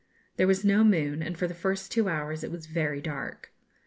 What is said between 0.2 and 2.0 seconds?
There was no moon, and for the first